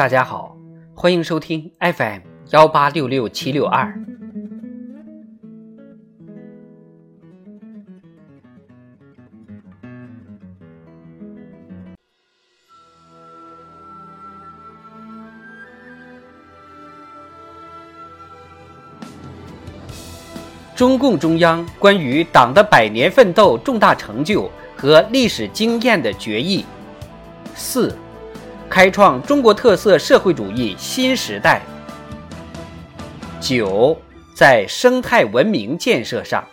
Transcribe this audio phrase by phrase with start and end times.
[0.00, 0.56] 大家好，
[0.94, 2.20] 欢迎收听 FM
[2.52, 3.94] 幺八六六七六二。
[20.74, 26.64] 中共中央关于党的百年奋斗重大成就和历史经验的决议
[27.54, 27.94] 四。
[28.70, 31.60] 开创中国特色社会主义新时代。
[33.40, 34.00] 九，
[34.32, 36.46] 在生态文明建设上，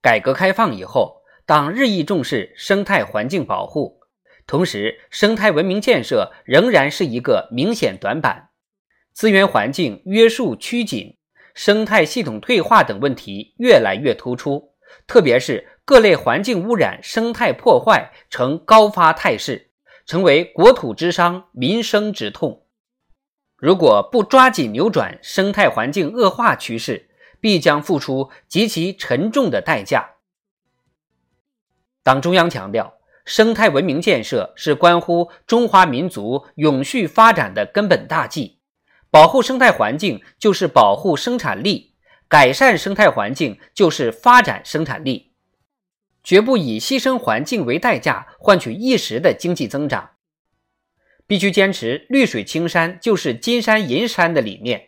[0.00, 3.98] 改革开放以后，党日益重视生态环境保护，
[4.46, 8.50] 同时，生态文明建设仍然是一个明显短板，
[9.12, 11.16] 资源环境约束趋紧。
[11.54, 14.74] 生态系统退化等问题越来越突出，
[15.06, 19.70] 特别是各类环境污染、生态破坏呈高发态势，
[20.04, 22.66] 成为国土之伤、民生之痛。
[23.56, 27.08] 如果不抓紧扭转生态环境恶化趋势，
[27.40, 30.16] 必将付出极其沉重的代价。
[32.02, 38.53] 党中央强调，生态文明建设是关乎中华民族永续发展的根本大计。
[39.14, 41.94] 保护生态环境就是保护生产力，
[42.26, 45.30] 改善生态环境就是发展生产力，
[46.24, 50.10] 绝不以牺牲环境为代价换取一时的经济增长。
[51.28, 54.84] 必须坚持“绿水青山就是金山银山”的理念，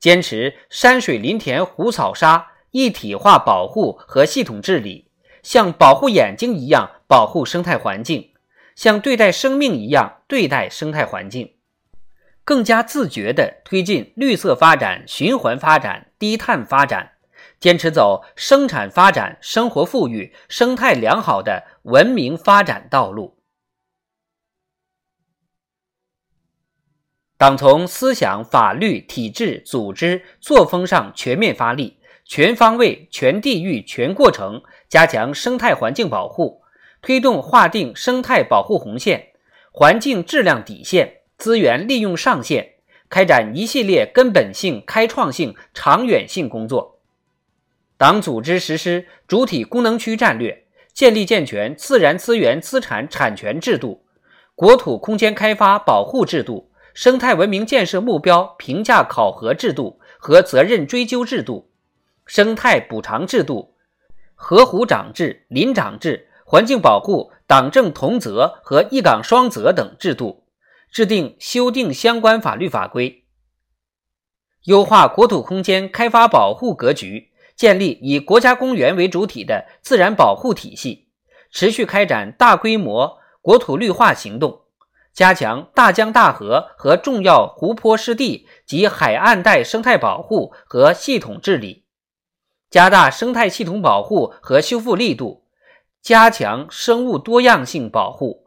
[0.00, 5.10] 坚持山水林田湖草沙一体化保护和系统治理，
[5.42, 8.30] 像保护眼睛一样保护生态环境，
[8.74, 11.52] 像对待生命一样对待生态环境。
[12.52, 17.12] 更加自觉地推进绿色发展、循环发展、低碳发展，
[17.58, 23.38] 坚持走生产发展、生活富裕、生态良好的文明发展道路。
[27.38, 36.60] 党从思想、法律、体制、组织、作风上全面发力，全方位、全地域、全过程加强生态环境保护，
[37.00, 39.28] 推动划定生态保护红线、
[39.72, 41.21] 环境质量底线。
[41.42, 42.74] 资源利用上限，
[43.08, 47.00] 开展一系列根本性、开创性、长远性工作。
[47.96, 54.04] 党组织实施主体功能区战略，建立健全自然资源资产产权制度、
[54.54, 61.72] 国土空间开发保护制度、生态文明建设目标评价考核制度和责任追究制度、
[62.24, 63.74] 生态补偿制度、
[64.36, 70.41] 河湖长制、林长制、环境保护党政同责和一岗双责等制度。
[70.92, 73.24] 制定、修订相关法律法规，
[74.64, 81.08] 优化国土空间开发保护格局，建立以国家公园为主体的自然保护体系，
[81.50, 84.64] 持续开展大规模国土绿化行动，
[85.14, 91.86] 加强大江大河和重要湖泊湿地及海岸带生态保护和系统治理，
[92.68, 95.46] 加大生态系统保护和修复力度，
[96.02, 98.41] 加强生物多样性保护。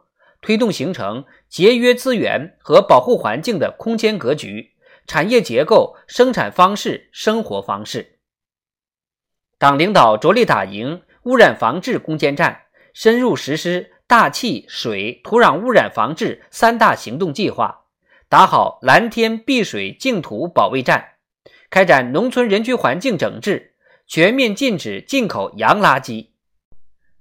[0.45, 4.73] 推动形成节约资源和保护环境的空间格局、
[5.07, 8.19] 产业结构、生产方式、生活方式。
[9.57, 17.85] 党领导着力打赢污染防治攻坚战，深入实施大气、水、土壤污染防治三大行动计划，
[18.29, 21.13] 打好蓝天碧水净土保卫战，
[21.71, 23.73] 开展农村人居环境整治，
[24.05, 26.27] 全面禁止进口洋垃圾，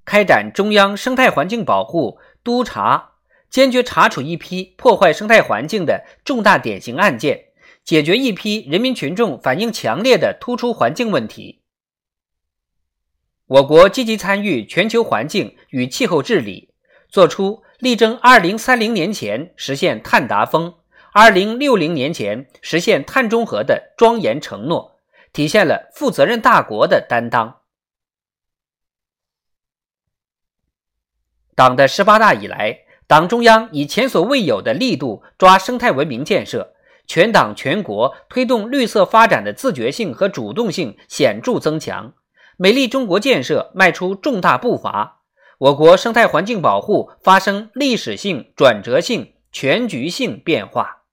[0.05, 3.13] 开展中央生态环境保护督查。
[3.55, 7.53] 坚决查处一批破坏生态环境的重大典型案件，
[7.85, 11.63] 解决一批人民群众反映强烈的突出环境问题。
[13.47, 16.75] 我国积极参与全球环境与气候治理，
[17.09, 20.75] 作出力争2030年前实现碳达峰、
[21.13, 24.99] 2060年前实现碳中和的庄严承诺，
[25.33, 27.61] 体现了负责任大国的担当。
[31.55, 32.81] 党的十八大以来。
[33.15, 36.73] 党中央以前所未有的力度抓生态文明建设，
[37.07, 42.15] 全党全国推动绿色发展的自觉性和主动性显著增强，
[42.57, 45.21] 美丽中国建设迈出重大步伐，
[45.59, 51.04] 我国生态环境保护发生历史性、转折性、全局性变化。